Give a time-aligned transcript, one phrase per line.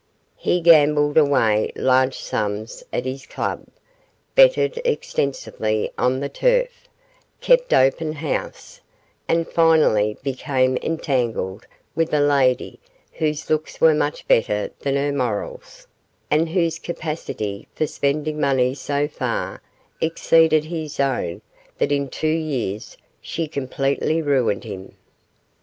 [0.37, 3.67] He gambled away large sums at his club,
[4.33, 6.87] betted extensively on the turf,
[7.39, 8.81] kept open house,
[9.27, 12.79] and finally became entangled with a lady
[13.13, 15.85] whose looks were much better than her morals,
[16.31, 19.61] and whose capacity for spending money so far
[20.01, 21.43] exceeded his own
[21.77, 24.95] that in two years she completely ruined him.